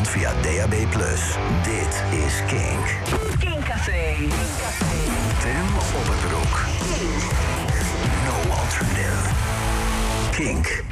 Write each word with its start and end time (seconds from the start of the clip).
klant 0.00 0.08
via 0.08 0.32
DAB+. 0.42 0.74
Dit 1.62 2.02
is 2.26 2.42
Kink. 2.46 2.86
Kink 3.38 3.64
Café. 3.64 4.14
Tim 5.38 5.76
op 5.76 6.06
het 6.06 6.28
broek. 6.28 6.64
No 8.24 8.54
alternative. 8.54 9.28
Kink. 10.30 10.82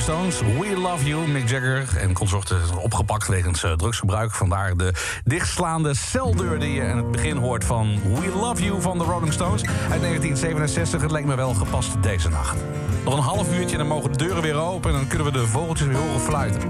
We 0.00 0.76
Love 0.76 1.04
You, 1.04 1.28
Mick 1.28 1.48
Jagger 1.48 1.96
en 1.96 2.12
consorten 2.12 2.60
opgepakt 2.78 3.28
wegens 3.28 3.64
uh, 3.64 3.72
drugsgebruik. 3.72 4.34
Vandaar 4.34 4.76
de 4.76 4.92
dichtslaande 5.24 5.94
celdeur 5.94 6.58
die 6.58 6.72
je 6.72 6.80
in 6.80 6.96
het 6.96 7.10
begin 7.10 7.36
hoort 7.36 7.64
van 7.64 8.00
We 8.02 8.28
Love 8.28 8.64
You 8.64 8.80
van 8.80 8.98
de 8.98 9.04
Rolling 9.04 9.32
Stones 9.32 9.62
uit 9.64 10.00
1967. 10.00 11.02
Het 11.02 11.10
leek 11.10 11.24
me 11.24 11.34
wel 11.34 11.54
gepast 11.54 12.02
deze 12.02 12.28
nacht. 12.28 12.56
Nog 13.04 13.16
een 13.16 13.22
half 13.22 13.52
uurtje 13.52 13.72
en 13.72 13.78
dan 13.78 13.86
mogen 13.86 14.12
de 14.12 14.18
deuren 14.18 14.42
weer 14.42 14.54
open 14.54 14.90
en 14.90 14.96
dan 14.96 15.06
kunnen 15.06 15.26
we 15.26 15.32
de 15.32 15.46
vogeltjes 15.46 15.86
weer 15.86 15.96
horen 15.96 16.20
fluiten. 16.20 16.60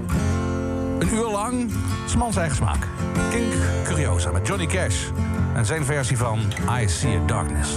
Een 0.99 1.13
uur 1.13 1.29
lang 1.29 1.71
smans 2.07 2.35
eigen 2.35 2.55
smaak. 2.55 2.87
Kink 3.29 3.53
Curiosa 3.83 4.31
met 4.31 4.47
Johnny 4.47 4.65
Cash. 4.65 4.95
En 5.55 5.65
zijn 5.65 5.85
versie 5.85 6.17
van 6.17 6.39
I 6.79 6.87
See 6.87 7.17
a 7.17 7.25
Darkness. 7.25 7.69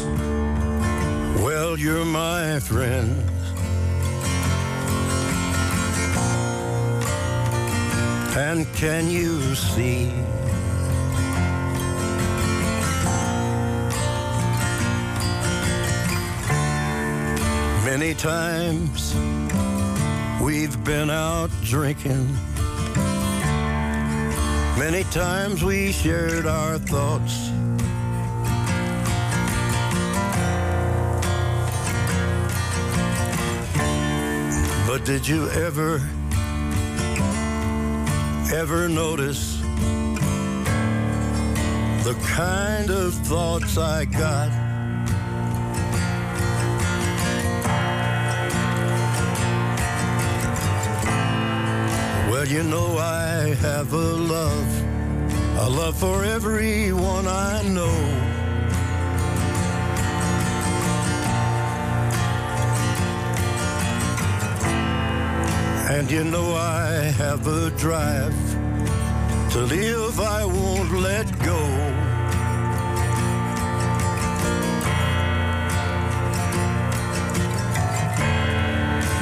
Well, 1.37 1.75
you're 1.77 2.05
my 2.05 2.61
friend. 2.61 3.34
And 8.37 8.67
can 8.75 9.09
you 9.09 9.55
see? 9.55 10.07
Many 17.85 18.13
times 18.15 19.15
we've 20.43 20.83
been 20.83 21.11
out 21.11 21.51
drinking. 21.63 22.27
Many 24.77 25.05
times 25.13 25.63
we 25.63 25.93
shared 25.93 26.47
our 26.47 26.79
thoughts. 26.79 27.51
But 34.89 35.05
did 35.05 35.29
you 35.29 35.49
ever, 35.51 36.03
ever 38.55 38.89
notice 38.89 39.61
the 42.05 42.17
kind 42.23 42.89
of 42.89 43.13
thoughts 43.27 43.77
I 43.77 44.05
got? 44.05 44.49
Well, 52.31 52.47
you 52.47 52.63
know 52.63 52.97
I 52.97 53.57
have 53.61 53.93
a 53.93 53.97
love, 54.37 54.83
a 55.59 55.69
love 55.69 55.99
for 55.99 56.23
everyone 56.25 57.27
I 57.27 57.63
know. 57.63 58.24
And 65.97 66.11
you 66.11 66.25
know 66.25 66.57
I 66.57 66.91
have 67.23 67.47
a 67.47 67.71
drive 67.71 68.35
to 69.53 69.61
live, 69.61 70.19
I 70.19 70.45
won't 70.45 70.91
let 70.91 71.27
go. 71.39 71.61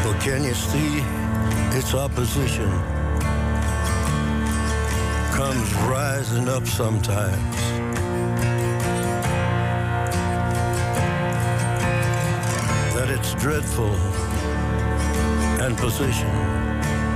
But 0.02 0.18
can 0.22 0.44
you 0.44 0.54
see 0.54 1.02
its 1.76 1.92
opposition 1.92 2.70
comes 5.34 5.74
rising 5.90 6.48
up 6.48 6.66
sometimes? 6.66 7.56
That 12.94 13.10
it's 13.10 13.34
dreadful 13.34 13.94
and 15.60 15.76
position 15.76 16.61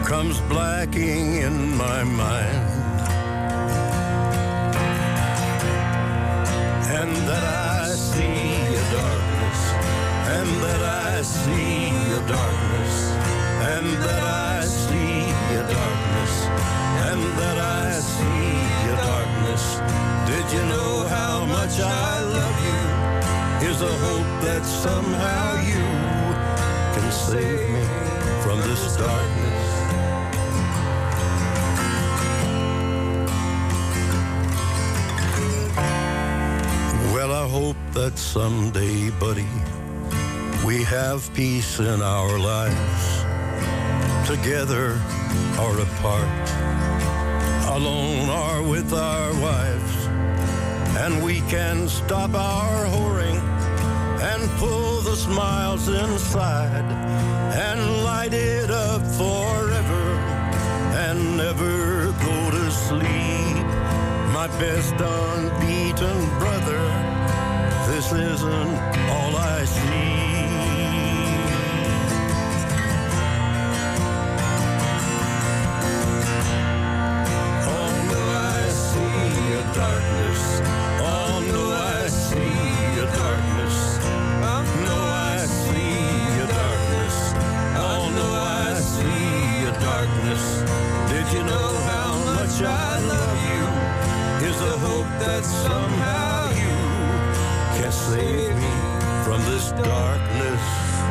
comes 0.07 0.41
blacking 0.43 1.35
in 1.35 1.77
my 1.77 2.05
mind. 2.05 2.71
And 6.99 7.11
that 7.27 7.43
I 7.43 7.89
see 7.89 8.77
a 8.83 8.85
darkness, 8.95 9.61
and 10.37 10.49
that 10.63 10.83
I 11.11 11.23
see 11.23 11.91
a 12.15 12.23
darkness, 12.29 12.95
and 13.75 13.87
that 14.07 14.23
I 14.23 14.65
see 14.65 15.27
a 15.59 15.63
darkness, 15.75 16.35
and 17.09 17.21
that 17.41 17.59
I 17.59 17.91
see 18.15 18.55
a 18.93 18.97
darkness. 19.11 19.65
Did 20.31 20.47
you 20.57 20.65
know 20.73 21.09
how 21.09 21.47
much 21.47 21.81
I 21.81 22.21
love 22.39 22.59
you? 22.69 22.83
Here's 23.59 23.83
a 23.83 23.95
hope 24.07 24.31
that 24.47 24.65
somehow 24.65 25.47
you 25.73 25.85
can 26.95 27.11
save 27.11 27.69
me 27.75 27.85
from 28.45 28.61
this 28.61 28.97
darkness. 28.97 29.66
Well, 37.27 37.45
I 37.45 37.49
hope 37.49 37.77
that 37.93 38.17
someday, 38.17 39.11
buddy, 39.11 39.49
we 40.65 40.85
have 40.85 41.29
peace 41.35 41.81
in 41.81 42.01
our 42.01 42.39
lives, 42.39 43.05
together 44.29 44.93
or 45.59 45.75
apart, 45.81 46.47
alone 47.75 48.29
or 48.29 48.63
with 48.71 48.93
our 48.93 49.33
wives, 49.43 50.07
and 51.03 51.25
we 51.25 51.41
can 51.51 51.89
stop 51.89 52.33
our 52.33 52.85
whoring 52.95 53.41
and 54.23 54.49
pull 54.61 55.01
the 55.01 55.17
smiles 55.17 55.89
inside 55.89 56.87
and 57.67 58.05
light 58.05 58.35
it 58.35 58.71
up 58.71 59.03
forever 59.19 60.07
and 60.95 61.37
never 61.37 62.13
go 62.23 62.51
to 62.53 62.71
sleep. 62.71 63.67
My 64.33 64.47
best 64.61 64.95
unbeaten 64.95 66.39
brother, 66.39 66.56
isn't 68.13 68.79
all 69.09 69.37
I 69.37 69.65
see. 69.65 70.06
This 99.47 99.69
darkness. 99.69 100.63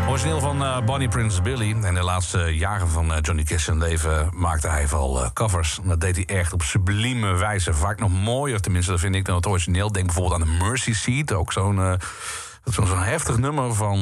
Origineel 0.10 0.40
van 0.40 0.64
eh, 0.64 0.82
Bonnie 0.86 1.08
Prince 1.08 1.42
Billy. 1.42 1.76
En 1.84 1.94
de 1.94 2.04
laatste 2.04 2.40
jaren 2.40 2.90
van 2.90 3.14
eh, 3.14 3.18
Johnny 3.22 3.44
Cash 3.44 3.64
zijn 3.64 3.78
leven 3.78 4.30
maakte 4.34 4.68
hij 4.68 4.88
vooral 4.88 5.24
eh, 5.24 5.30
covers. 5.34 5.80
Dat 5.84 6.02
deed 6.02 6.16
hij 6.16 6.26
echt 6.26 6.54
op 6.54 6.62
sublieme 6.62 7.34
wijze. 7.34 7.74
Vaak 7.74 8.00
nog 8.00 8.12
mooier, 8.12 8.62
tenminste, 8.62 8.92
dat 8.92 9.00
vind 9.00 9.16
ik 9.16 9.26
dan 9.26 9.36
het 9.36 9.48
origineel. 9.48 9.92
Denk 9.92 10.06
bijvoorbeeld 10.06 10.42
aan 10.42 10.48
de 10.48 10.64
Mercy 10.64 10.94
Seat. 10.94 11.34
Ook 11.34 11.52
zo'n 11.52 11.80
eh, 11.80 12.74
zo'n 12.74 13.04
heftig 13.04 13.38
nummer 13.38 13.74
van 13.74 14.00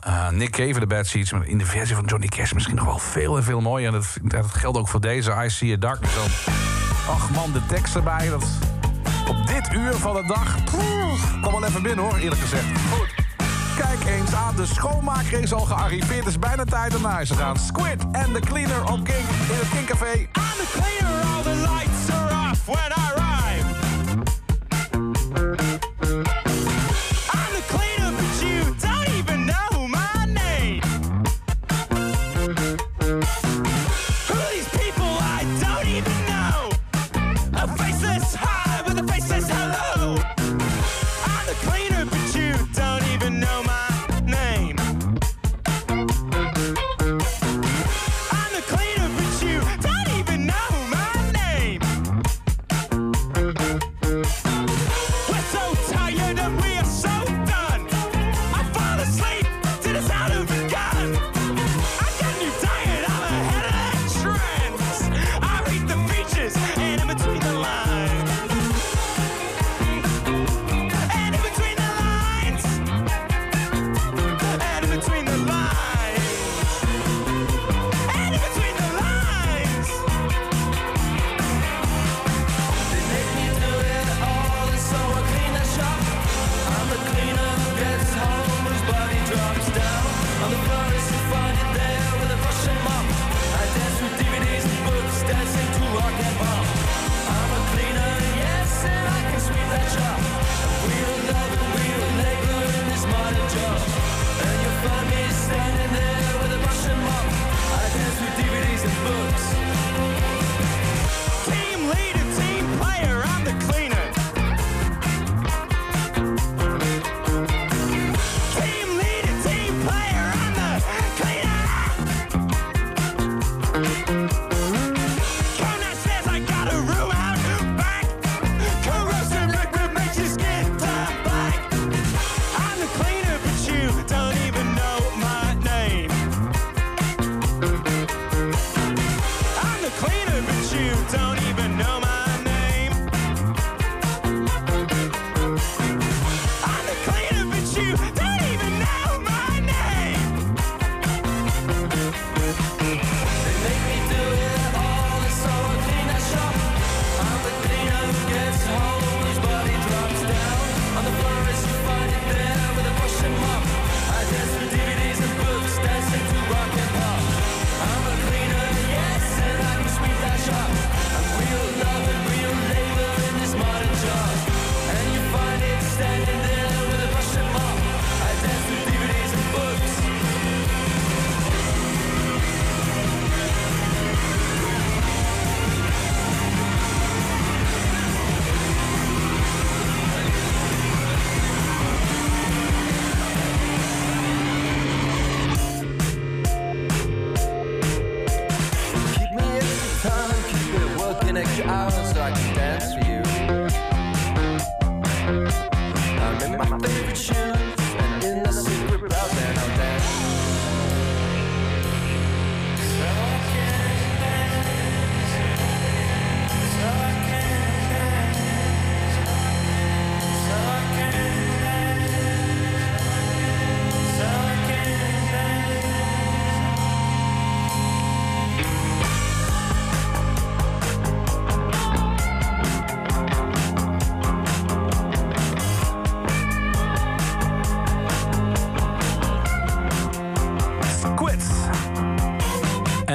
eh, 0.00 0.28
Nick 0.28 0.50
Cave, 0.50 0.80
de 0.80 0.86
Bad 0.86 1.06
Seeds. 1.06 1.32
Maar 1.32 1.46
in 1.46 1.58
de 1.58 1.66
versie 1.66 1.94
van 1.94 2.04
Johnny 2.04 2.26
Cash 2.26 2.52
misschien 2.52 2.76
nog 2.76 2.84
wel 2.84 2.98
veel 2.98 3.36
en 3.36 3.44
veel 3.44 3.60
mooier. 3.60 3.94
En 3.94 4.02
dat, 4.22 4.46
geldt 4.46 4.78
ook 4.78 4.88
voor 4.88 5.00
deze 5.00 5.44
I 5.44 5.50
See 5.50 5.72
a 5.72 5.76
Darkness. 5.76 6.16
Ach 7.08 7.30
man, 7.30 7.52
de 7.52 7.66
tekst 7.66 7.94
erbij. 7.94 8.28
Dat, 8.28 8.44
op 9.28 9.46
dit 9.46 9.72
uur 9.72 9.92
van 9.92 10.14
de 10.14 10.26
dag. 10.26 10.56
Kom 11.42 11.52
wel 11.52 11.64
even 11.64 11.82
binnen 11.82 12.04
hoor, 12.04 12.16
eerlijk 12.16 12.40
gezegd. 12.40 12.64
Goed. 12.90 13.15
Kijk 13.76 14.04
eens 14.04 14.34
aan, 14.34 14.56
de 14.56 14.66
schoonmaker 14.66 15.40
is 15.40 15.52
al 15.52 15.64
gearriveerd. 15.64 16.18
Het 16.18 16.26
is 16.26 16.38
bijna 16.38 16.64
tijd 16.64 16.96
om 16.96 17.02
naar 17.02 17.12
huis 17.12 17.28
te 17.28 17.34
gaan. 17.34 17.56
Squid 17.56 18.04
en 18.12 18.32
de 18.32 18.40
cleaner 18.40 18.82
op 18.82 19.04
Kink 19.04 19.28
in 19.28 19.56
het 19.58 19.68
Kinkcafé. 19.68 20.12
I'm 20.12 20.28
the 20.32 20.66
cleaner, 20.72 21.24
all 21.34 21.42
the 21.42 21.54
lights 21.54 22.10
are 22.10 22.50
off 22.50 22.66
when 22.66 22.92
I. 22.92 23.25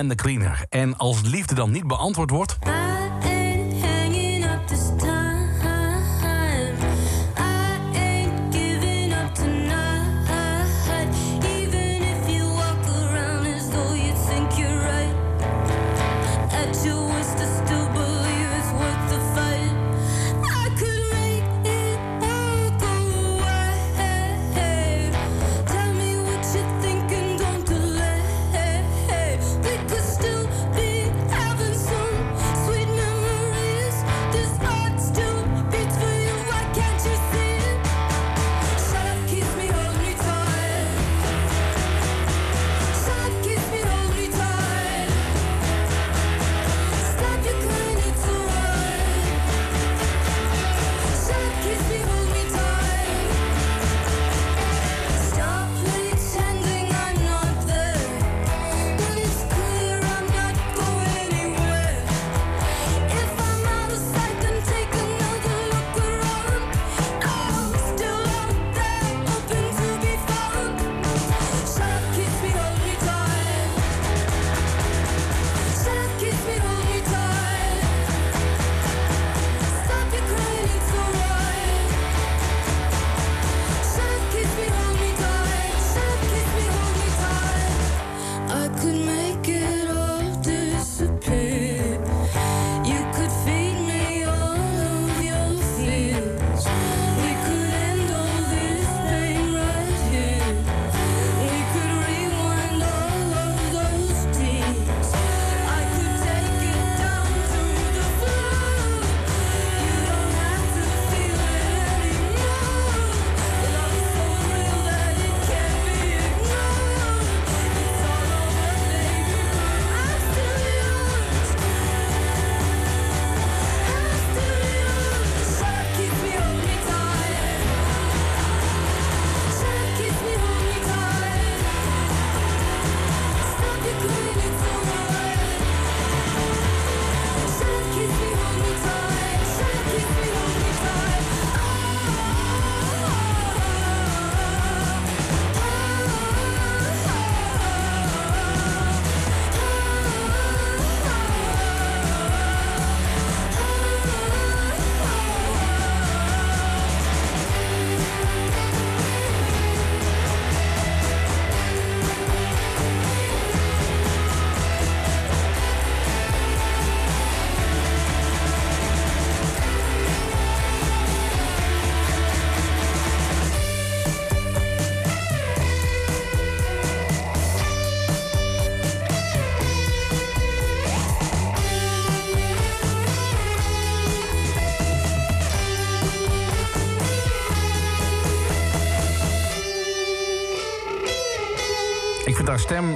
En 0.01 0.07
de 0.07 0.15
Cleaner. 0.15 0.65
En 0.69 0.97
als 0.97 1.21
liefde 1.21 1.55
dan 1.55 1.71
niet 1.71 1.87
beantwoord 1.87 2.29
wordt... 2.29 2.57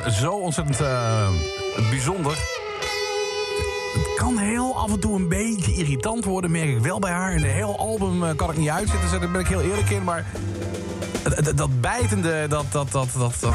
zo 0.09 0.31
ontzettend 0.31 0.81
eh, 0.81 1.27
bijzonder. 1.89 2.31
Het 3.93 4.13
kan 4.15 4.37
heel 4.37 4.77
af 4.77 4.91
en 4.91 4.99
toe 4.99 5.15
een 5.15 5.27
beetje 5.27 5.73
irritant 5.73 6.25
worden, 6.25 6.51
merk 6.51 6.69
ik 6.69 6.79
wel 6.79 6.99
bij 6.99 7.11
haar. 7.11 7.33
In 7.33 7.41
de 7.41 7.47
hele 7.47 7.77
album 7.77 8.23
eh, 8.23 8.35
kan 8.35 8.49
ik 8.49 8.57
niet 8.57 8.69
uitzitten, 8.69 9.01
dus 9.01 9.19
daar 9.19 9.31
ben 9.31 9.41
ik 9.41 9.47
heel 9.47 9.61
eerlijk 9.61 9.89
in. 9.89 10.03
Maar 10.03 10.25
dat 11.55 11.81
bijtende, 11.81 12.47
dat, 12.47 12.65
dat, 12.71 12.91
dat, 12.91 13.07
dat, 13.17 13.33
dat 13.39 13.53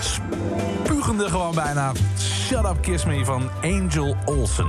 spugende 0.00 1.28
gewoon 1.28 1.54
bijna. 1.54 1.92
Shut 2.18 2.64
Up 2.64 2.80
Kiss 2.80 3.04
Me 3.04 3.24
van 3.24 3.50
Angel 3.62 4.16
Olsen. 4.24 4.68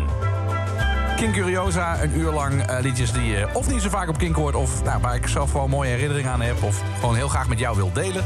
King 1.19 1.33
Curiosa, 1.33 2.03
een 2.03 2.19
uur 2.19 2.31
lang 2.31 2.61
eh, 2.61 2.77
liedjes 2.81 3.11
die 3.11 3.23
je 3.23 3.47
of 3.53 3.71
niet 3.71 3.81
zo 3.81 3.89
vaak 3.89 4.09
op 4.09 4.17
King 4.17 4.35
hoort... 4.35 4.55
of 4.55 4.83
nou, 4.83 5.01
waar 5.01 5.15
ik 5.15 5.27
zelf 5.27 5.53
wel 5.53 5.67
mooie 5.67 5.89
herinneringen 5.89 6.31
aan 6.31 6.41
heb... 6.41 6.63
of 6.63 6.81
gewoon 6.99 7.15
heel 7.15 7.27
graag 7.27 7.47
met 7.47 7.59
jou 7.59 7.75
wil 7.75 7.91
delen. 7.93 8.23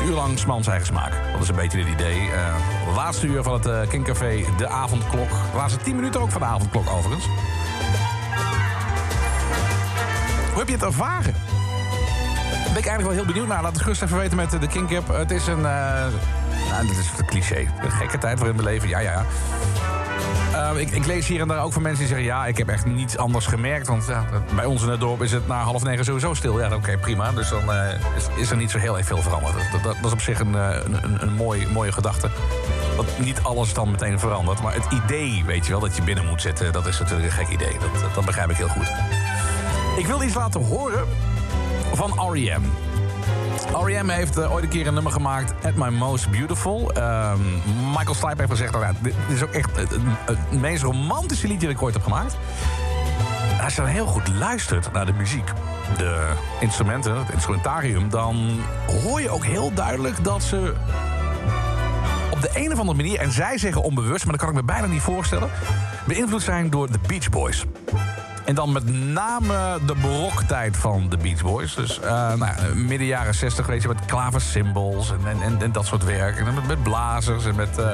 Een 0.00 0.06
uur 0.06 0.14
lang 0.14 0.38
smans 0.38 0.66
eigen 0.66 0.86
smaak. 0.86 1.12
Dat 1.32 1.42
is 1.42 1.48
een 1.48 1.54
beetje 1.54 1.78
het 1.78 1.88
idee. 1.88 2.30
Eh, 2.30 2.54
laatste 2.94 3.26
uur 3.26 3.42
van 3.42 3.52
het 3.52 3.66
eh 3.66 3.88
Kinkcafé, 3.88 4.44
de 4.56 4.68
avondklok. 4.68 5.28
De 5.28 5.56
laatste 5.56 5.78
10 5.78 5.94
minuten 5.94 6.20
ook 6.20 6.30
van 6.30 6.40
de 6.40 6.46
avondklok 6.46 6.90
overigens. 6.90 7.24
Hoe 10.48 10.58
heb 10.58 10.66
je 10.68 10.74
het 10.74 10.82
ervaren? 10.82 11.32
Daar 11.32 12.72
ben 12.72 12.82
ik 12.82 12.86
eigenlijk 12.86 13.02
wel 13.02 13.12
heel 13.12 13.24
benieuwd 13.24 13.46
naar. 13.46 13.62
Laat 13.62 13.72
het 13.72 13.82
gerust 13.82 14.02
even 14.02 14.18
weten 14.18 14.36
met 14.36 14.54
eh, 14.54 14.60
de 14.60 14.68
Kinkcap. 14.68 15.08
Het 15.08 15.30
is 15.30 15.46
een... 15.46 15.60
nou, 15.60 16.12
dit 16.86 16.98
is 16.98 17.10
een 17.18 17.26
cliché. 17.26 17.66
Een 17.80 17.90
gekke 17.90 18.18
tijd 18.18 18.38
voor 18.38 18.48
in 18.48 18.54
mijn 18.54 18.66
leven. 18.66 18.88
Ja, 18.88 18.98
ja, 18.98 19.12
ja. 19.12 19.24
Eh, 20.58 20.80
ik, 20.80 20.90
ik 20.90 21.06
lees 21.06 21.26
hier 21.26 21.40
en 21.40 21.48
daar 21.48 21.62
ook 21.62 21.72
van 21.72 21.82
mensen 21.82 21.98
die 21.98 22.08
zeggen... 22.08 22.26
ja, 22.26 22.46
ik 22.46 22.58
heb 22.58 22.68
echt 22.68 22.86
niets 22.86 23.16
anders 23.16 23.46
gemerkt. 23.46 23.86
Want 23.86 24.06
ja, 24.06 24.24
bij 24.54 24.64
ons 24.64 24.82
in 24.82 24.88
het 24.88 25.00
dorp 25.00 25.22
is 25.22 25.32
het 25.32 25.46
na 25.46 25.62
half 25.62 25.82
negen 25.82 26.04
sowieso 26.04 26.34
stil. 26.34 26.60
Ja, 26.60 26.74
oké, 26.74 26.98
prima. 26.98 27.32
Dus 27.32 27.48
dan 27.48 27.72
eh, 27.72 27.94
is, 28.36 28.50
er 28.50 28.56
niet 28.56 28.70
zo 28.70 28.78
heel 28.78 28.96
erg 28.96 29.06
veel 29.06 29.22
veranderd. 29.22 29.54
Dat, 29.72 29.82
dat, 29.82 29.96
is 30.04 30.12
op 30.12 30.20
zich 30.20 30.40
een, 30.40 30.54
eh, 30.54 30.80
een, 30.84 31.04
een, 31.04 31.22
een 31.22 31.32
mooi, 31.32 31.66
mooie 31.72 31.92
gedachte. 31.92 32.30
Dat 32.96 33.06
niet 33.18 33.42
alles 33.42 33.74
dan 33.74 33.90
meteen 33.90 34.18
verandert. 34.18 34.62
Maar 34.62 34.74
het 34.74 34.92
idee, 35.04 35.42
weet 35.46 35.64
je 35.64 35.70
wel, 35.70 35.80
dat 35.80 35.96
je 35.96 36.02
binnen 36.02 36.26
moet 36.26 36.42
zitten... 36.42 36.72
dat 36.72 36.86
is 36.86 36.98
natuurlijk 36.98 37.28
een 37.28 37.44
gek 37.44 37.48
idee. 37.48 37.72
Dat, 37.78 38.14
dat 38.14 38.24
begrijp 38.24 38.50
ik 38.50 38.56
heel 38.56 38.68
goed. 38.68 38.92
Ik 39.96 40.06
wil 40.06 40.22
iets 40.22 40.34
laten 40.34 40.64
horen 40.64 41.06
van 41.92 42.30
R.E.M. 42.30 42.87
R.E.M. 43.84 44.08
heeft 44.08 44.38
eh, 44.38 44.52
ooit 44.52 44.64
een 44.64 44.70
keer 44.70 44.86
een 44.86 44.94
nummer 44.94 45.12
gemaakt, 45.12 45.52
At 45.64 45.74
My 45.74 45.88
Most 45.88 46.30
Beautiful. 46.30 46.92
Ehm, 46.92 47.40
Michael 47.90 48.14
Stipe 48.14 48.34
heeft 48.36 48.50
gezegd, 48.50 48.74
dit 49.00 49.14
is 49.28 49.42
ook 49.42 49.50
echt 49.50 49.76
het, 49.76 49.98
meest 50.60 50.82
romantische 50.82 51.46
liedje 51.46 51.66
dat 51.66 51.76
ik 51.76 51.82
ooit 51.82 51.94
heb 51.94 52.02
gemaakt. 52.02 52.36
Als 53.62 53.74
je 53.74 53.80
dan 53.80 53.90
heel 53.90 54.06
goed 54.06 54.28
luistert 54.28 54.92
naar 54.92 55.06
de 55.06 55.12
muziek, 55.12 55.52
de 55.96 56.32
instrumenten, 56.60 57.18
het 57.18 57.32
instrumentarium... 57.32 58.10
dan 58.10 58.60
hoor 59.02 59.20
je 59.20 59.30
ook 59.30 59.44
heel 59.44 59.74
duidelijk 59.74 60.24
dat 60.24 60.42
ze 60.42 60.74
op 62.30 62.40
de 62.40 62.50
een 62.54 62.72
of 62.72 62.78
andere 62.78 62.96
manier... 62.96 63.18
en 63.18 63.32
zij 63.32 63.58
zeggen 63.58 63.82
onbewust, 63.82 64.24
maar 64.24 64.36
dat 64.36 64.46
kan 64.46 64.54
ik 64.54 64.60
me 64.60 64.72
bijna 64.72 64.86
niet 64.86 65.02
voorstellen... 65.02 65.50
beïnvloed 66.06 66.42
zijn 66.42 66.70
door 66.70 66.92
de 66.92 66.98
Beach 67.06 67.28
Boys. 67.28 67.64
En 68.48 68.54
dan 68.54 68.72
met 68.72 68.94
name 68.94 69.78
de 69.86 69.94
baroktijd 69.94 70.76
van 70.76 71.08
de 71.08 71.16
Beach 71.16 71.42
Boys. 71.42 71.74
Dus 71.74 72.00
eh, 72.00 72.32
nou, 72.34 72.74
midden 72.74 73.06
jaren 73.06 73.34
60, 73.34 73.66
weet 73.66 73.82
je, 73.82 73.88
met 73.88 74.04
klaversymbals 74.04 75.12
en, 75.12 75.42
en, 75.42 75.62
en, 75.62 75.72
dat 75.72 75.86
soort 75.86 76.04
werk. 76.04 76.38
En 76.38 76.54
met, 76.54 76.66
met 76.66 76.82
blazers 76.82 77.44
en 77.44 77.54
met 77.54 77.78
eh 77.78 77.86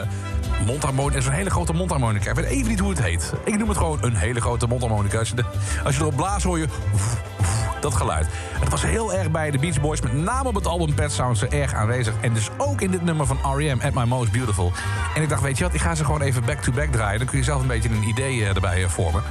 mondharmonica. 0.66 1.20
Zo'n 1.20 1.32
hele 1.32 1.50
grote 1.50 1.72
mondharmonica. 1.72 2.30
Ik 2.30 2.36
weet 2.36 2.44
even 2.44 2.68
niet 2.68 2.78
hoe 2.78 2.90
het 2.90 3.02
heet. 3.02 3.32
Ik 3.44 3.58
noem 3.58 3.68
het 3.68 3.78
gewoon 3.78 3.98
een 4.02 4.16
hele 4.16 4.40
grote 4.40 4.66
mondharmonica. 4.66 5.18
Als 5.18 5.28
je, 5.28 5.44
als 5.84 5.94
je 5.94 6.00
erop 6.00 6.16
blaast, 6.16 6.44
hoor 6.44 6.58
je 6.58 6.68
dat 7.80 7.94
geluid. 7.94 8.26
Het 8.58 8.68
was 8.68 8.82
heel 8.82 9.14
erg 9.14 9.30
bij 9.30 9.50
de 9.50 9.58
Beach 9.58 9.80
Boys, 9.80 10.00
met 10.00 10.12
name 10.12 10.48
op 10.48 10.54
het 10.54 10.66
album 10.66 10.94
Pet 10.94 11.12
Sounds, 11.12 11.44
erg 11.44 11.74
aanwezig. 11.74 12.14
En 12.20 12.34
dus 12.34 12.48
ook 12.56 12.80
in 12.80 12.90
dit 12.90 13.02
nummer 13.02 13.26
van 13.26 13.38
R.E.M. 13.56 13.80
At 13.82 13.94
My 13.94 14.04
Most 14.04 14.32
Beautiful. 14.32 14.72
En 15.14 15.22
ik 15.22 15.28
dacht, 15.28 15.42
weet 15.42 15.58
je 15.58 15.64
wat, 15.64 15.74
ik 15.74 15.80
ga 15.80 15.94
ze 15.94 16.04
gewoon 16.04 16.22
even 16.22 16.44
back-to-back 16.44 16.92
draaien. 16.92 17.18
Dan 17.18 17.28
kun 17.28 17.38
je 17.38 17.44
zelf 17.44 17.60
een 17.60 17.68
beetje 17.68 17.88
een 17.88 18.08
idee 18.08 18.42
eh, 18.42 18.54
erbij 18.54 18.88
vormen. 18.88 19.22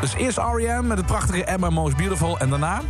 Dus 0.00 0.14
eerst 0.14 0.38
R.E.M. 0.38 0.86
met 0.86 0.96
het 0.96 1.06
prachtige 1.06 1.56
My 1.58 1.68
Most 1.68 1.96
Beautiful. 1.96 2.38
En 2.38 2.50
daarna, 2.50 2.80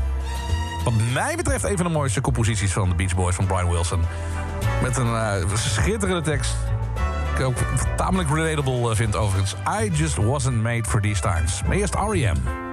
wat 0.85 0.92
mij 1.12 1.37
betreft, 1.37 1.64
een 1.64 1.77
van 1.77 1.87
de 1.87 1.92
mooiste 1.92 2.21
composities 2.21 2.73
van 2.73 2.88
de 2.88 2.94
Beach 2.94 3.14
Boys 3.14 3.35
van 3.35 3.47
Brian 3.47 3.71
Wilson. 3.71 4.01
Met 4.83 4.97
een 4.97 5.14
eh, 5.14 5.55
schitterende 5.55 6.21
tekst. 6.23 6.57
Die 7.37 7.47
ik 7.47 7.51
ook 7.51 7.57
tamelijk 7.97 8.29
relatable 8.29 8.90
eh, 8.90 8.97
vind 8.97 9.16
overigens. 9.16 9.57
I 9.83 9.90
just 9.92 10.16
wasn't 10.16 10.62
made 10.62 10.85
for 10.85 11.01
these 11.01 11.21
times. 11.21 11.62
Maar 11.66 11.77
eerst 11.77 11.94
R.E.M. 11.94 12.67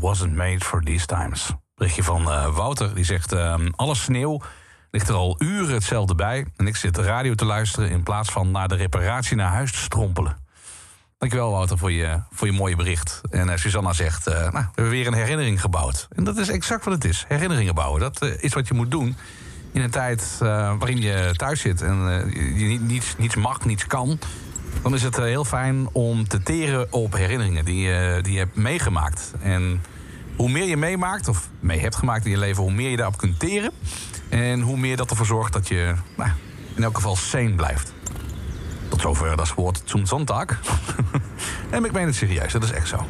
wasn't 0.00 0.34
made 0.34 0.64
for 0.64 0.82
these 0.82 1.06
times. 1.06 1.50
Berichtje 1.74 2.02
van 2.02 2.30
eh, 2.30 2.54
Wouter, 2.56 2.94
die 2.94 3.04
zegt... 3.04 3.32
ehm, 3.32 3.68
alle 3.76 3.94
sneeuw 3.94 4.40
ligt 4.90 5.08
er 5.08 5.14
al 5.14 5.36
uren 5.38 5.74
hetzelfde 5.74 6.14
bij... 6.14 6.46
en 6.56 6.66
ik 6.66 6.76
zit 6.76 6.94
de 6.94 7.02
radio 7.02 7.34
te 7.34 7.44
luisteren... 7.44 7.90
in 7.90 8.02
plaats 8.02 8.30
van 8.30 8.50
naar 8.50 8.68
de 8.68 8.74
reparatie 8.74 9.36
naar 9.36 9.50
huis 9.52 9.72
te 9.72 9.78
strompelen. 9.78 10.36
Dankjewel 11.18 11.50
Wouter 11.50 11.78
voor 11.78 11.92
je, 11.92 12.20
voor 12.30 12.46
je 12.46 12.52
mooie 12.52 12.76
bericht. 12.76 13.20
En 13.30 13.48
eh, 13.48 13.56
Susanna 13.56 13.92
zegt, 13.92 14.26
eh, 14.26 14.34
nou, 14.34 14.50
we 14.52 14.58
hebben 14.74 14.90
weer 14.90 15.06
een 15.06 15.14
herinnering 15.14 15.60
gebouwd. 15.60 16.08
En 16.10 16.24
dat 16.24 16.36
is 16.36 16.48
exact 16.48 16.84
wat 16.84 16.94
het 16.94 17.04
is, 17.04 17.24
herinneringen 17.28 17.74
bouwen. 17.74 18.00
Dat 18.00 18.22
is 18.22 18.52
wat 18.52 18.68
je 18.68 18.74
moet 18.74 18.90
doen 18.90 19.16
in 19.72 19.80
een 19.80 19.90
tijd 19.90 20.36
waarin 20.38 21.00
je 21.00 21.32
thuis 21.36 21.60
zit... 21.60 21.82
en 21.82 21.96
je 22.34 22.58
je 22.58 22.66
niet, 22.66 22.88
niets, 22.88 23.14
niets 23.18 23.34
mag, 23.34 23.64
niets 23.64 23.86
kan... 23.86 24.18
dan 24.82 24.94
is 24.94 25.02
het 25.02 25.18
eh, 25.18 25.24
heel 25.24 25.44
fijn 25.44 25.88
om 25.92 26.28
te 26.28 26.42
teren 26.42 26.92
op 26.92 27.12
herinneringen 27.12 27.64
die, 27.64 27.80
je- 27.82 28.18
die 28.22 28.32
je 28.32 28.38
hebt 28.38 28.56
meegemaakt. 28.56 29.32
En 29.42 29.82
hoe 30.36 30.50
meer 30.50 30.64
je 30.68 30.76
meemaakt, 30.76 31.28
of 31.28 31.48
mee 31.60 31.80
hebt 31.80 31.96
gemaakt 31.96 32.24
in 32.24 32.30
je 32.30 32.38
leven... 32.38 32.62
hoe 32.62 32.72
meer 32.72 32.90
je 32.90 32.96
daarop 32.96 33.16
kunt 33.18 33.38
teren. 33.38 33.70
En 34.28 34.60
hoe 34.60 34.76
meer 34.76 34.96
dat 34.96 35.10
ervoor 35.10 35.26
zorgt 35.26 35.52
dat 35.52 35.68
je 35.68 35.94
nou, 36.16 36.30
in 36.74 36.82
elk 36.82 36.94
geval 36.96 37.16
sane 37.16 37.54
blijft. 37.54 37.92
Tot 38.88 39.00
zover 39.00 39.36
dat 39.36 39.54
woord 39.54 39.82
zum 39.84 40.06
Sonntag. 40.06 40.46
en 41.70 41.84
ik 41.84 41.92
meen 41.92 42.06
het 42.06 42.14
serieus, 42.14 42.52
dat 42.52 42.62
is 42.64 42.70
echt 42.70 42.88
zo. 42.88 43.06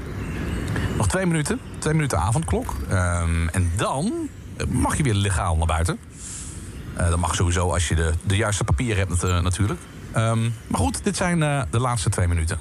Nog 0.96 1.08
twee 1.08 1.26
minuten, 1.26 1.60
twee 1.78 1.94
minuten 1.94 2.18
avondklok. 2.18 2.74
Ehm, 2.88 3.48
en 3.48 3.72
dan 3.76 4.12
mag 4.68 4.96
je 4.96 5.02
weer 5.02 5.14
legaal 5.14 5.56
naar 5.56 5.66
buiten. 5.66 5.98
Eh, 6.96 7.08
dat 7.08 7.18
mag 7.18 7.34
sowieso 7.34 7.72
als 7.72 7.88
je 7.88 7.94
de, 7.94 8.12
de 8.22 8.36
juiste 8.36 8.64
papieren 8.64 8.96
hebt 8.96 9.10
nat- 9.10 9.24
eh, 9.30 9.40
natuurlijk. 9.40 9.80
Ehm, 10.12 10.42
maar 10.42 10.80
goed, 10.80 11.04
dit 11.04 11.16
zijn 11.16 11.42
eh, 11.42 11.62
de 11.70 11.78
laatste 11.78 12.10
twee 12.10 12.28
minuten. 12.28 12.58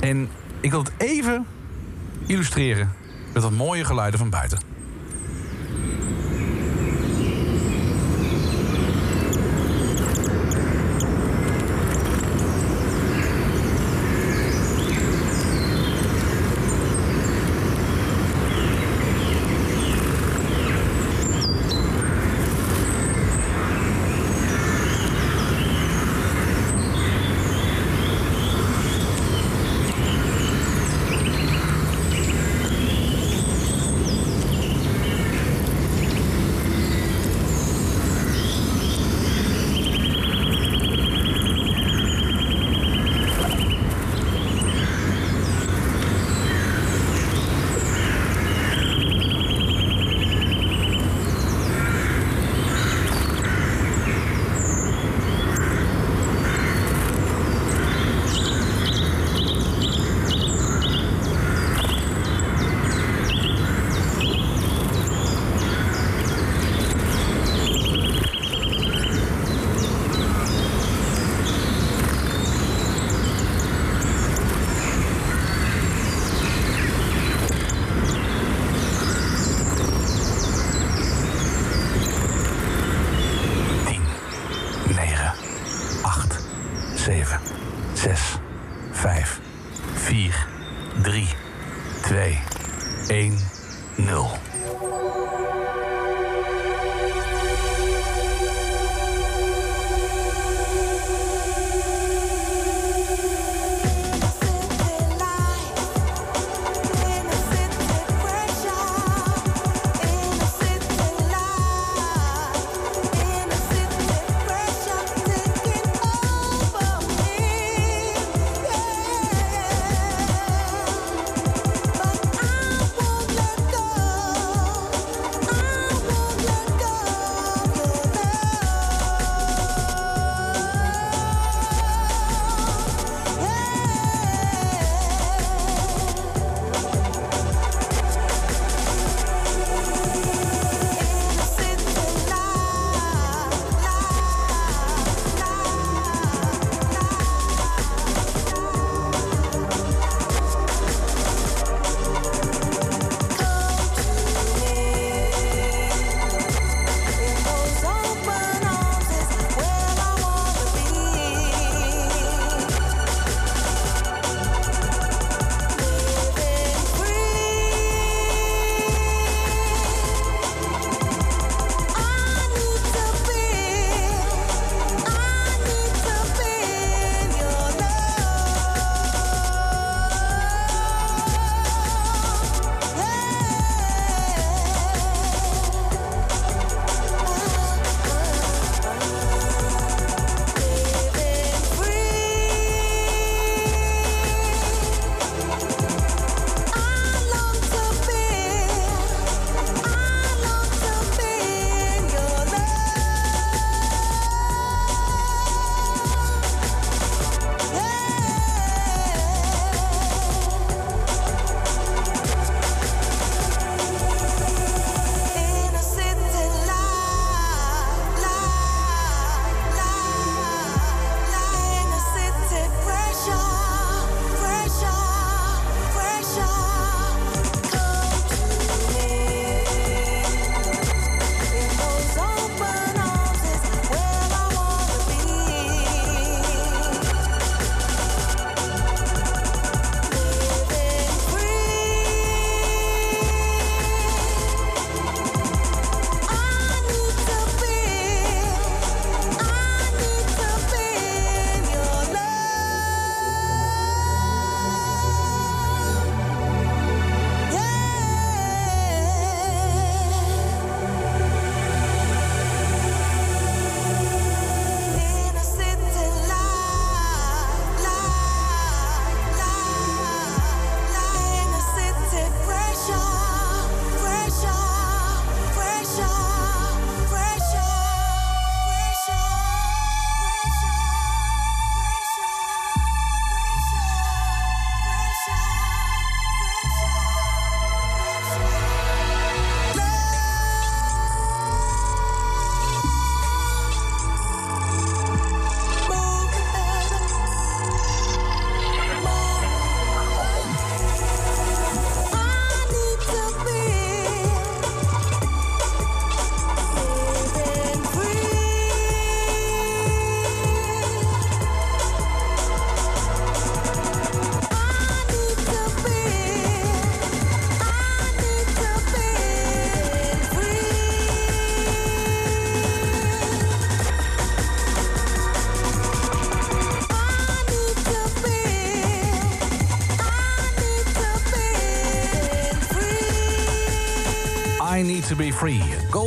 En 0.00 0.30
ik 0.60 0.70
wil 0.70 0.82
het 0.82 0.92
even 0.96 1.46
illustreren 2.26 2.92
met 3.32 3.42
wat 3.42 3.52
mooie 3.52 3.84
geluiden 3.84 4.18
van 4.18 4.30
buiten. 4.30 4.58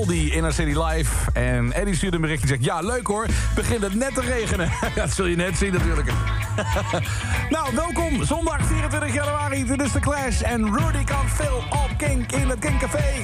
Free. 0.06 0.12
Goldie 0.12 0.36
Inner 0.36 0.54
City 0.54 0.80
Live. 0.80 1.32
En 1.34 1.74
Eddie 1.74 1.96
stuurde 1.96 2.16
een 2.16 2.22
berichtje 2.22 2.48
zegt... 2.48 2.64
Ja, 2.64 2.80
leuk 2.80 3.08
hoor. 3.08 3.26
Begint 3.56 3.82
het 3.82 3.96
net 3.96 4.14
te 4.14 4.22
regenen. 4.22 4.70
dat 4.96 5.12
zul 5.14 5.26
je 5.26 5.36
net 5.36 5.58
zien 5.58 5.74
natuurlijk. 5.74 6.12
nou, 7.50 7.76
welkom. 7.76 8.26
Zondag 8.26 8.66
24 8.66 9.14
januari. 9.14 9.66
Dit 9.66 9.82
is 9.82 9.92
The 9.92 10.00
Clash. 10.00 10.42
En 10.42 10.78
Rudy 10.78 11.04
kan 11.04 11.30
veel 11.30 11.58
op 11.58 11.90
Kink 11.98 12.32
in 12.32 12.50
het 12.50 12.60
Kink 12.60 12.80
Café. 12.80 13.24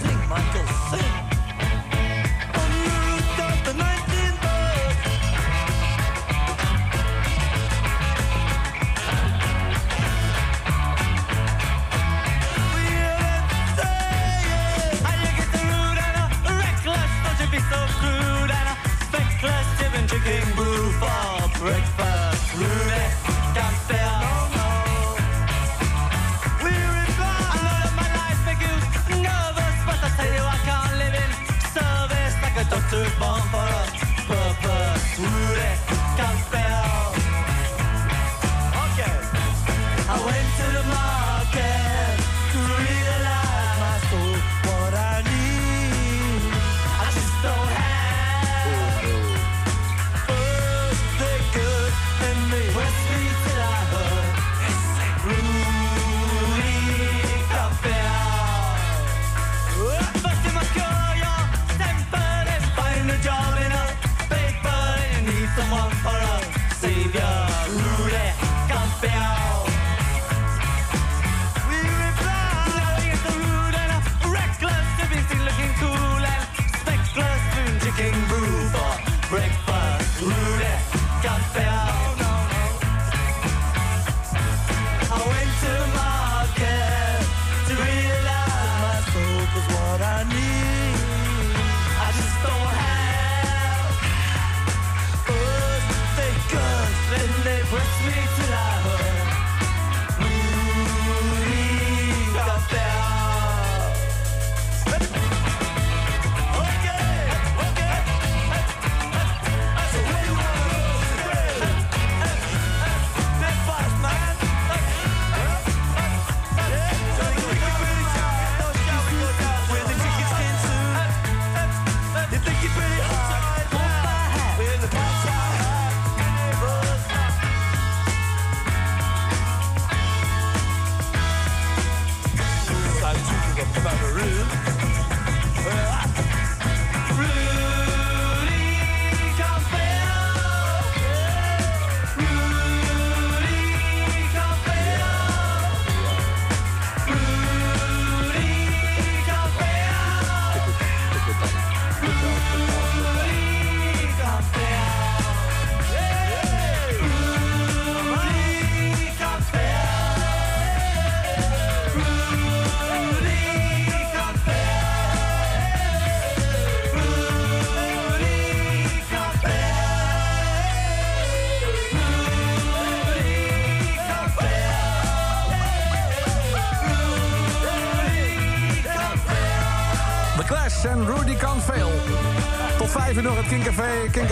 bump. 33.20 33.57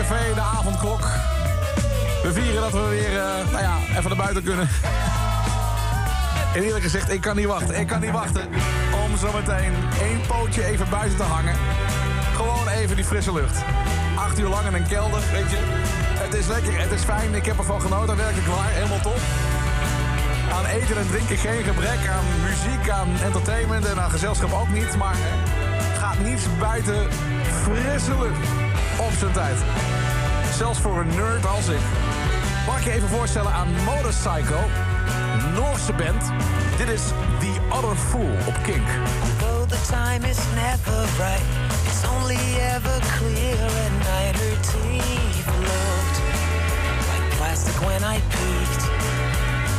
De 0.07 0.41
avondklok. 0.41 1.01
We 2.23 2.33
vieren 2.33 2.61
dat 2.61 2.71
we 2.71 2.87
weer, 2.89 3.19
eh, 3.19 3.51
nou 3.51 3.63
ja, 3.63 3.77
even 3.89 4.07
naar 4.07 4.17
buiten 4.17 4.43
kunnen. 4.43 4.69
En 6.55 6.61
eerlijk 6.63 6.83
gezegd, 6.83 7.11
ik 7.11 7.21
kan 7.21 7.35
niet 7.35 7.45
wachten. 7.45 7.79
Ik 7.79 7.87
kan 7.87 7.99
niet 7.99 8.11
wachten 8.11 8.49
om 9.05 9.17
zo 9.17 9.31
meteen 9.31 9.73
één 10.01 10.21
pootje 10.27 10.65
even 10.65 10.89
buiten 10.89 11.17
te 11.17 11.23
hangen. 11.23 11.55
Gewoon 12.35 12.67
even 12.67 12.95
die 12.95 13.05
frisse 13.05 13.33
lucht. 13.33 13.57
Acht 14.15 14.39
uur 14.39 14.47
lang 14.47 14.67
in 14.67 14.73
een 14.73 14.87
kelder, 14.87 15.21
weet 15.31 15.51
je. 15.51 15.57
Het 16.23 16.33
is 16.33 16.47
lekker, 16.47 16.79
het 16.79 16.91
is 16.91 17.03
fijn. 17.03 17.33
Ik 17.35 17.45
heb 17.45 17.57
ervan 17.57 17.81
genoten, 17.81 18.17
werkelijk 18.17 18.47
waar. 18.47 18.69
Helemaal 18.69 19.01
top. 19.01 19.19
Aan 20.53 20.65
eten 20.65 20.97
en 20.97 21.07
drinken 21.07 21.37
geen 21.37 21.63
gebrek. 21.63 22.07
Aan 22.07 22.25
muziek, 22.43 22.89
aan 22.89 23.09
entertainment 23.23 23.85
en 23.85 24.01
aan 24.01 24.11
gezelschap 24.11 24.53
ook 24.53 24.69
niet. 24.69 24.95
Maar 24.97 25.15
gaat 25.97 26.19
niets 26.19 26.43
buiten 26.59 27.07
frisse 27.63 28.19
lucht 28.19 28.47
op 28.99 29.11
zijn 29.19 29.31
tijd. 29.31 29.57
Zelfs 30.57 30.79
voor 30.79 30.99
een 30.99 31.07
nerd 31.07 31.45
als 31.45 31.67
ik. 31.67 31.79
Mag 32.65 32.77
ik 32.77 32.83
je 32.83 32.91
even 32.91 33.09
voorstellen 33.09 33.51
aan 33.51 33.67
Motorcycle, 33.83 34.63
Noorse 35.53 35.93
band. 35.93 36.23
Dit 36.77 36.89
is 36.89 37.01
The 37.39 37.55
Other 37.69 37.95
Fool 37.95 38.31
op 38.47 38.57
Kink. 38.63 38.87
Though 39.39 39.67
the 39.67 39.81
time 39.89 40.29
is 40.29 40.39
never 40.55 40.99
right, 41.17 41.45
it's 41.87 42.03
only 42.15 42.39
ever 42.75 42.99
clear 43.17 43.65
at 43.85 43.93
night. 44.11 44.35
Her 44.43 44.57
teeth 44.71 45.47
looked 45.69 46.17
like 47.09 47.25
plastic 47.37 47.77
when 47.87 48.01
I 48.15 48.19
peeked. 48.35 48.83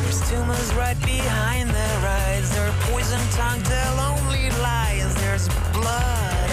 There's 0.03 0.21
tumors 0.31 0.71
right 0.75 1.01
behind 1.01 1.71
their 1.71 1.99
eyes. 2.23 2.51
Their 2.51 2.73
poison 2.91 3.23
tongue 3.39 3.63
tell 3.63 3.97
only 4.13 4.51
lies. 4.69 5.15
There's 5.23 5.49
blood 5.73 6.51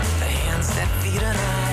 on 0.00 0.18
the 0.22 0.30
hands 0.40 0.68
that 0.76 0.88
feed 1.02 1.22
an 1.22 1.36
eye. 1.36 1.65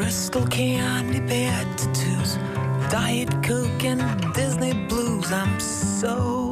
Crystal 0.00 0.46
candy 0.46 1.18
bed 1.18 1.66
tattoos, 1.76 2.38
Diet 2.88 3.30
Coke 3.42 3.84
and 3.84 4.32
Disney 4.32 4.72
blues. 4.86 5.32
I'm 5.32 5.58
so 5.58 6.47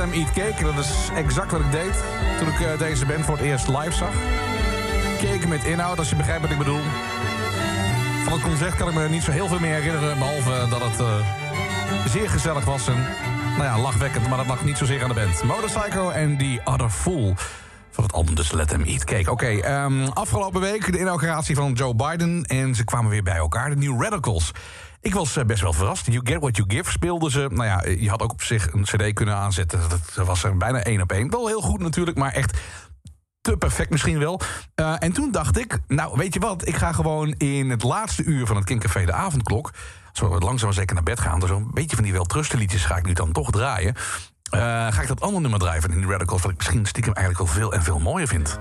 Them 0.00 0.12
Eat 0.12 0.32
Cake. 0.32 0.64
Dat 0.64 0.78
is 0.78 1.08
exact 1.14 1.50
wat 1.50 1.60
ik 1.60 1.72
deed 1.72 2.02
toen 2.38 2.48
ik 2.48 2.60
eh, 2.60 2.78
deze 2.78 3.06
band 3.06 3.24
voor 3.24 3.36
het 3.36 3.44
eerst 3.44 3.68
live 3.68 3.92
zag. 3.92 4.12
Cake 5.18 5.48
met 5.48 5.64
inhoud, 5.64 5.98
als 5.98 6.10
je 6.10 6.16
begrijpt 6.16 6.42
wat 6.42 6.50
ik 6.50 6.58
bedoel. 6.58 6.80
Van 8.24 8.32
het 8.32 8.42
concert 8.42 8.76
kan 8.76 8.88
ik 8.88 8.94
me 8.94 9.08
niet 9.08 9.22
zo 9.22 9.30
heel 9.30 9.48
veel 9.48 9.58
meer 9.58 9.74
herinneren... 9.74 10.18
behalve 10.18 10.66
dat 10.68 10.82
het 10.82 11.00
eh, 11.00 11.14
zeer 12.06 12.30
gezellig 12.30 12.64
was 12.64 12.88
en 12.88 13.06
nou 13.56 13.62
ja, 13.62 13.78
lachwekkend... 13.78 14.28
maar 14.28 14.38
dat 14.38 14.46
lag 14.46 14.64
niet 14.64 14.78
zozeer 14.78 15.02
aan 15.02 15.08
de 15.08 15.14
band. 15.14 15.42
Motorcycle 15.42 16.12
en 16.12 16.38
The 16.38 16.60
Other 16.64 16.90
Fool... 16.90 17.34
Van 17.90 18.04
het 18.04 18.12
album 18.12 18.34
dus 18.34 18.52
Let 18.52 18.68
Them 18.68 18.82
Eat 18.82 19.04
Cake. 19.04 19.30
Oké, 19.30 19.46
ehm, 19.46 20.06
afgelopen 20.06 20.60
week 20.60 20.92
de 20.92 20.98
inauguratie 20.98 21.54
van 21.54 21.72
Joe 21.72 21.94
Biden... 21.94 22.44
en 22.44 22.74
ze 22.74 22.84
kwamen 22.84 23.10
weer 23.10 23.22
bij 23.22 23.36
elkaar, 23.36 23.70
de 23.70 23.76
New 23.76 24.02
Radicals. 24.02 24.52
Ik 25.00 25.14
was 25.14 25.36
eh, 25.36 25.44
best 25.44 25.62
wel 25.62 25.72
verrast. 25.72 26.06
You 26.06 26.20
Get 26.24 26.40
What 26.40 26.56
You 26.56 26.70
Give 26.70 26.90
speelden 26.90 27.30
ze. 27.30 27.48
Nou 27.50 27.64
ja, 27.64 27.84
je 27.98 28.08
had 28.10 28.22
ook 28.22 28.32
op 28.32 28.42
zich 28.42 28.72
een 28.72 28.82
cd 28.82 29.12
kunnen 29.12 29.34
aanzetten. 29.34 29.80
Dat 30.14 30.26
was 30.26 30.44
er 30.44 30.56
bijna 30.56 30.82
één 30.82 31.00
op 31.00 31.12
één. 31.12 31.30
Wel 31.30 31.46
heel 31.46 31.60
goed 31.60 31.80
natuurlijk, 31.80 32.16
maar 32.16 32.32
echt 32.32 32.58
te 33.40 33.56
perfect 33.56 33.90
misschien 33.90 34.18
wel. 34.18 34.40
Eh, 34.74 34.94
en 34.98 35.12
toen 35.12 35.30
dacht 35.30 35.58
ik, 35.58 35.78
nou 35.86 36.16
weet 36.16 36.34
je 36.34 36.40
wat... 36.40 36.68
ik 36.68 36.76
ga 36.76 36.92
gewoon 36.92 37.32
in 37.32 37.70
het 37.70 37.82
laatste 37.82 38.22
uur 38.22 38.46
van 38.46 38.56
het 38.56 38.64
Kinkcafé 38.64 39.04
de 39.04 39.12
avondklok... 39.12 39.70
we 40.12 40.26
langzaam 40.26 40.72
zeker 40.72 40.94
naar 40.94 41.04
bed 41.04 41.20
gaan... 41.20 41.40
dus 41.40 41.50
een 41.50 41.70
beetje 41.72 41.96
van 41.96 42.04
die 42.04 42.12
weltrustenliedjes 42.12 42.84
ga 42.84 42.96
ik 42.96 43.06
nu 43.06 43.12
dan 43.12 43.32
toch 43.32 43.50
draaien... 43.50 43.94
Eh, 44.50 44.60
ga 44.60 45.02
ik 45.02 45.08
dat 45.08 45.20
andere 45.20 45.40
nummer 45.40 45.58
draaien 45.60 45.82
van 45.82 45.90
die 45.90 46.06
Radicals... 46.06 46.42
wat 46.42 46.50
ik 46.50 46.56
misschien 46.56 46.86
stiekem 46.86 47.12
eigenlijk 47.12 47.46
wel 47.46 47.56
veel 47.56 47.72
en 47.72 47.82
veel 47.82 47.98
mooier 47.98 48.28
vind. 48.28 48.58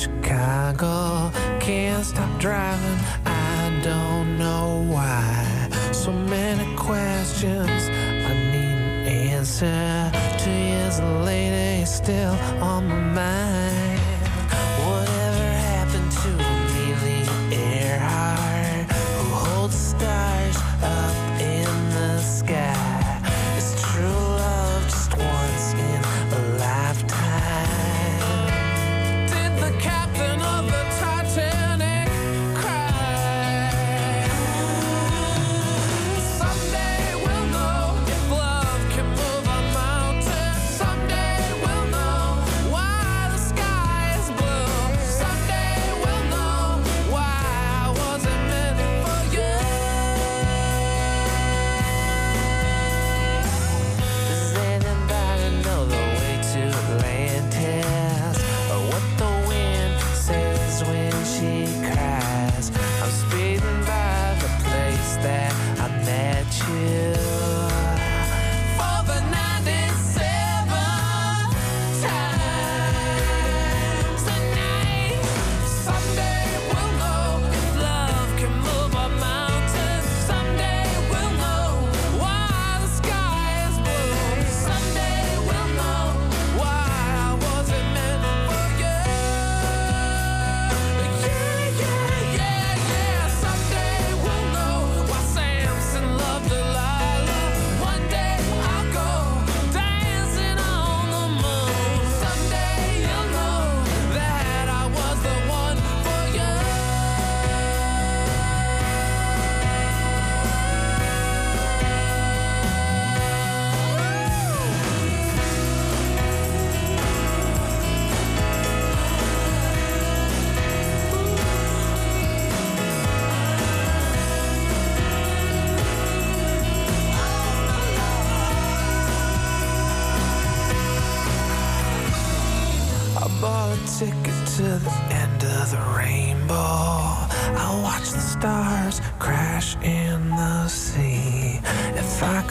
Chicago. 0.00 1.30
Can't 1.60 2.06
stop 2.06 2.40
driving. 2.40 2.98
I 3.26 3.80
don't 3.82 4.38
know 4.38 4.69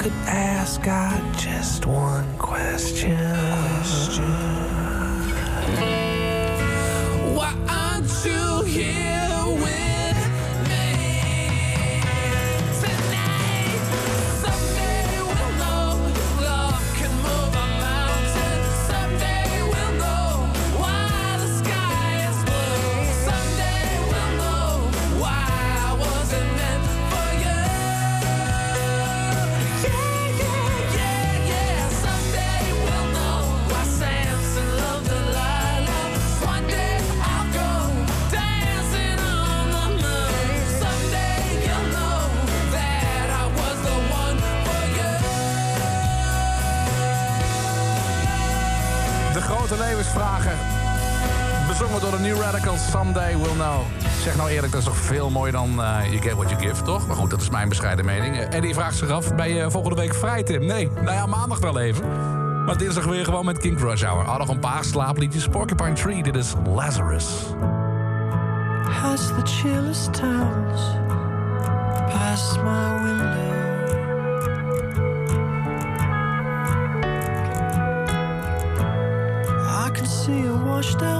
could 0.10 0.28
ask 0.28 0.82
God 0.82 1.38
just 1.38 1.86
one 1.86 2.38
question. 2.38 3.39
veel 55.10 55.30
mooier 55.30 55.52
dan 55.52 55.84
eh, 55.84 56.06
You 56.06 56.22
Get 56.22 56.34
What 56.34 56.50
You 56.50 56.62
Give, 56.62 56.84
toch? 56.84 57.08
Maar 57.08 57.16
goed, 57.16 57.30
dat 57.30 57.42
is 57.42 57.50
mijn 57.50 57.70
bescheiden 57.70 58.06
mening. 58.06 58.38
Eh, 58.38 58.54
en 58.54 58.62
die 58.62 58.74
vraagt 58.74 58.98
zich 58.98 59.10
af, 59.10 59.36
ben 59.36 59.54
je 59.54 59.72
volgende 59.72 59.96
week 59.96 60.16
vrij, 60.16 60.44
Tim? 60.44 60.66
Nee, 60.66 60.90
nou 60.96 61.12
ja, 61.12 61.26
maandag 61.26 61.60
wel 61.60 61.80
even. 61.80 62.06
Maar 62.66 62.78
dinsdag 62.78 63.06
weer 63.06 63.26
gewoon 63.26 63.46
met 63.46 63.58
King 63.58 63.78
Crush 63.78 64.04
Hour. 64.04 64.26
Al 64.26 64.38
nog 64.38 64.50
een 64.50 64.60
paar 64.60 64.84
slaapliedjes. 64.84 65.48
Porcupine 65.48 65.94
Tree, 65.94 66.24
dit 66.24 66.36
is 66.36 66.54
Lazarus. 66.76 67.26
Has 68.90 69.28
the 69.28 69.42
chillest 69.44 70.14
towns 70.14 70.82
past 72.10 72.58
my 72.64 73.04
window 73.04 73.50
I 79.86 79.90
can 79.94 80.06
see 80.06 80.48
a 80.48 80.54
washed 80.66 81.02
out 81.02 81.19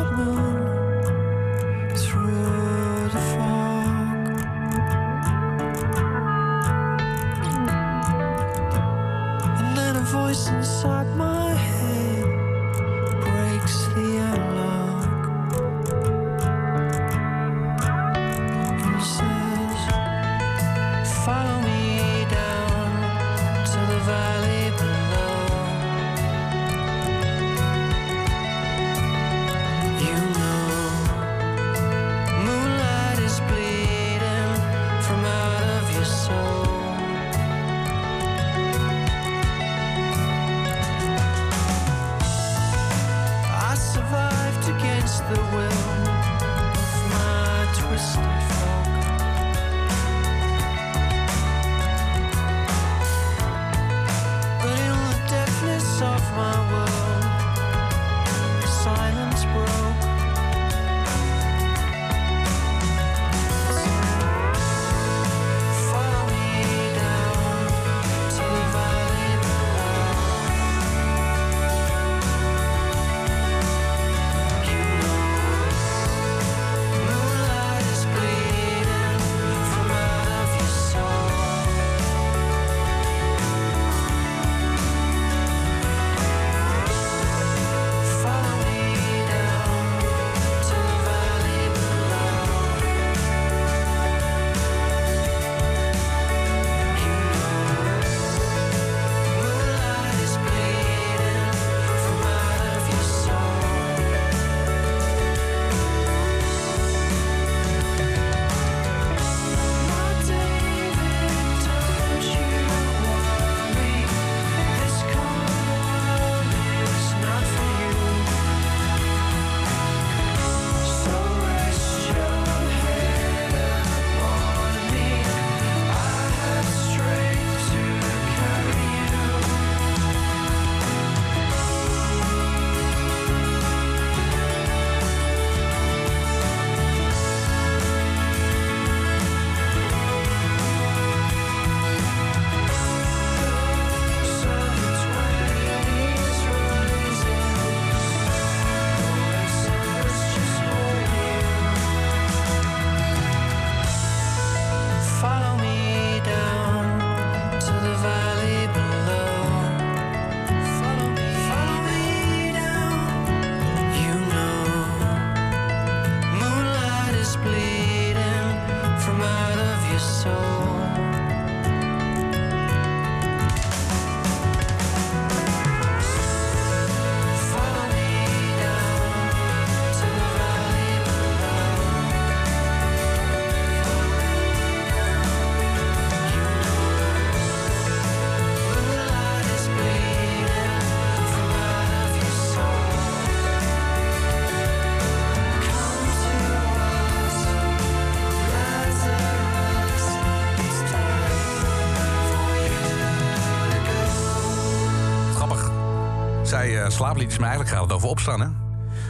zij 206.50 206.84
uh, 206.84 206.90
slaapliedjes, 206.90 207.40
maar 207.40 207.48
eigenlijk 207.50 207.78
gaat 207.78 207.88
het 207.88 207.96
over 207.96 208.10
opstaan, 208.10 208.42
hè? 208.42 208.48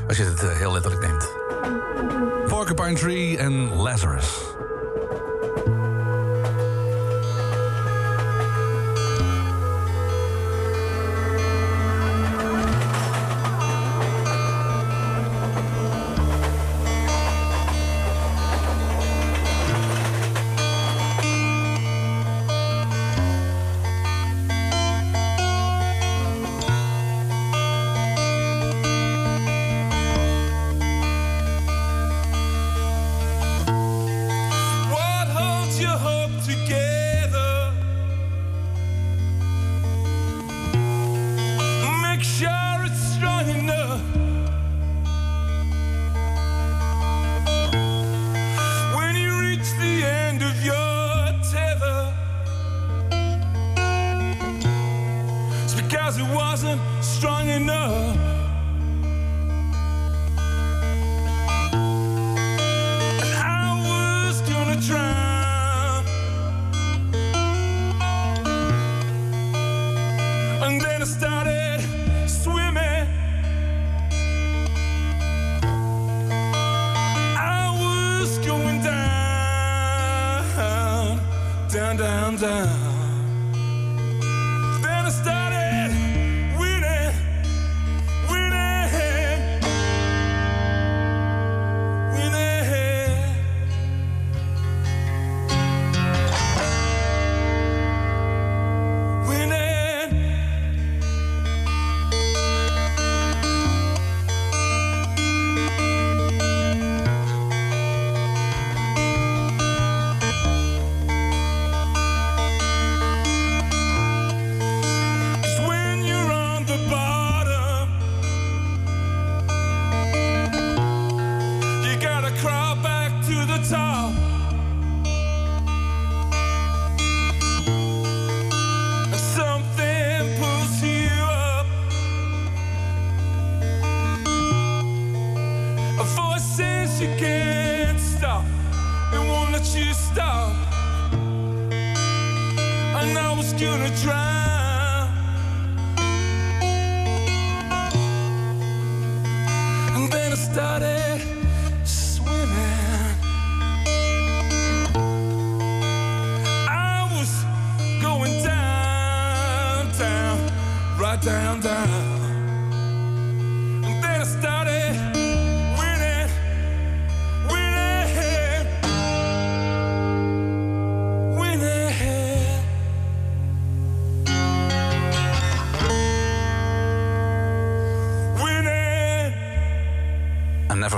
Als 0.07 0.17
je 0.17 0.23
het 0.23 0.43
eh, 0.43 0.57
heel 0.57 0.71
letterlijk 0.71 1.07
neemt. 1.07 1.31
Porcupine 2.47 2.93
Tree 2.93 3.37
en 3.37 3.75
Lazarus. 3.75 4.41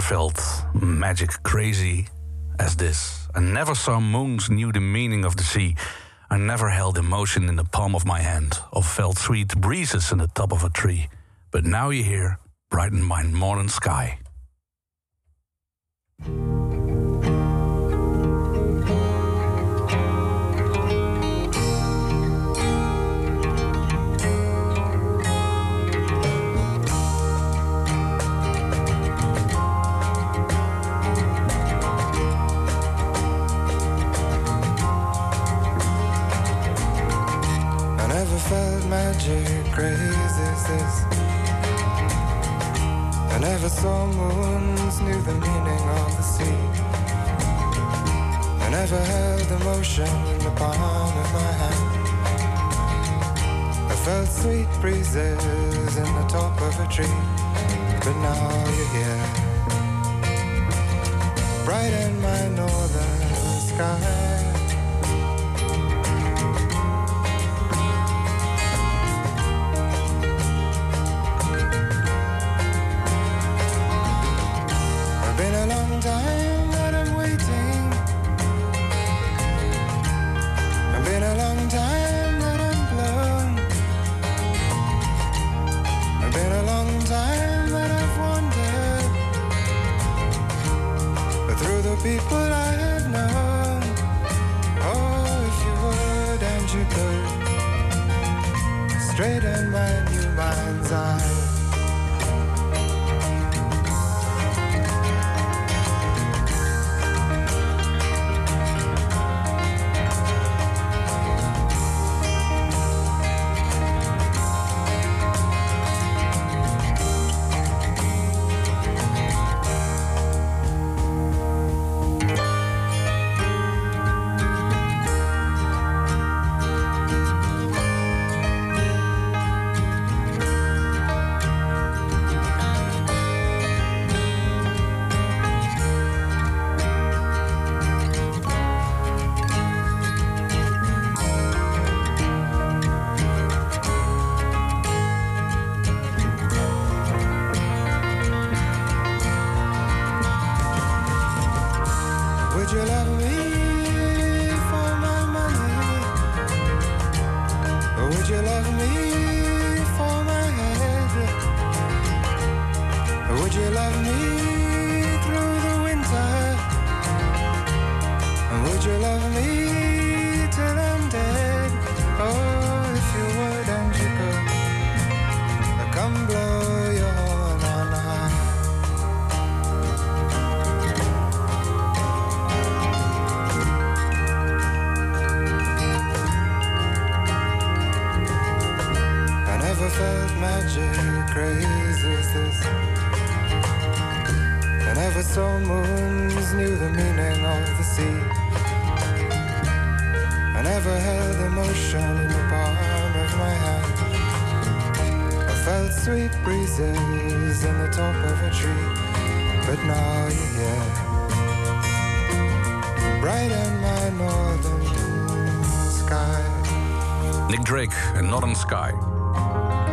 Felt 0.02 0.42
magic 0.74 1.32
crazy 1.44 2.08
as 2.60 2.76
this. 2.76 3.28
I 3.36 3.40
never 3.40 3.76
saw 3.76 4.00
moons 4.00 4.50
knew 4.50 4.72
the 4.72 4.80
meaning 4.80 5.26
of 5.26 5.36
the 5.38 5.44
sea. 5.44 5.76
I 6.30 6.38
never 6.38 6.70
held 6.70 6.98
emotion 6.98 7.48
in 7.48 7.56
the 7.56 7.64
palm 7.64 7.96
of 7.96 8.06
my 8.06 8.20
hand 8.20 8.60
or 8.74 8.84
felt 8.84 9.18
sweet 9.18 9.56
breezes 9.56 10.12
in 10.12 10.18
the 10.18 10.28
top 10.28 10.52
of 10.52 10.64
a 10.64 10.70
tree. 10.70 11.08
But 11.52 11.66
now 11.66 11.90
you 11.92 12.04
hear 12.04 12.40
brighten 12.70 13.04
my 13.04 13.24
morning 13.24 13.70
sky. 13.70 14.20
I 39.24 39.28
never 43.40 43.70
saw 43.70 44.08
moons, 44.08 45.00
knew 45.02 45.22
the 45.22 45.34
meaning 45.34 45.90
of 46.00 46.18
the 46.18 46.24
sea. 46.24 46.58
I 48.62 48.70
never 48.72 48.98
held 48.98 49.52
emotion 49.62 50.08
in 50.08 50.40
the 50.40 50.50
palm 50.56 51.18
of 51.18 51.34
my 51.34 51.52
hand. 51.62 52.08
I 53.92 53.96
felt 53.96 54.28
sweet 54.28 54.68
breezes 54.82 55.98
in 55.98 56.16
the 56.16 56.26
top 56.28 56.60
of 56.60 56.80
a 56.80 56.88
tree, 56.88 57.06
but 58.00 58.16
now 58.26 58.66
you're 58.76 58.92
here, 58.98 59.24
bright 61.64 61.94
in 61.94 62.20
my 62.22 62.48
northern 62.50 63.36
sky. 63.68 64.31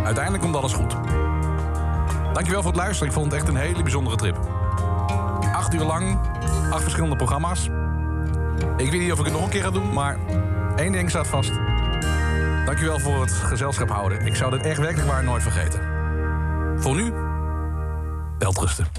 Uiteindelijk 0.04 0.42
komt 0.42 0.56
alles 0.56 0.72
goed. 0.72 0.96
Dankjewel 2.32 2.62
voor 2.62 2.70
het 2.70 2.80
luisteren. 2.80 3.08
Ik 3.08 3.14
vond 3.14 3.32
het 3.32 3.40
echt 3.40 3.48
een 3.48 3.56
hele 3.56 3.82
bijzondere 3.82 4.16
trip. 4.16 4.38
Acht 5.52 5.74
uur 5.74 5.84
lang, 5.84 6.18
acht 6.70 6.82
verschillende 6.82 7.16
programma's. 7.16 7.68
Ik 8.76 8.90
weet 8.90 9.00
niet 9.00 9.12
of 9.12 9.18
ik 9.18 9.24
het 9.24 9.34
nog 9.34 9.44
een 9.44 9.50
keer 9.50 9.62
ga 9.62 9.70
doen, 9.70 9.92
maar 9.92 10.18
één 10.76 10.92
ding 10.92 11.10
staat 11.10 11.26
vast. 11.26 11.52
Dankjewel 12.64 12.98
voor 12.98 13.20
het 13.20 13.32
gezelschap 13.32 13.90
houden. 13.90 14.26
Ik 14.26 14.36
zou 14.36 14.50
dit 14.50 14.62
echt 14.62 14.78
werkelijk 14.78 15.08
waar 15.08 15.24
nooit 15.24 15.42
vergeten. 15.42 15.80
Voor 16.76 16.94
nu, 16.94 17.12
welterusten. 18.38 18.97